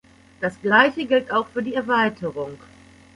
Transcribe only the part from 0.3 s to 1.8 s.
Das Gleiche gilt auch für die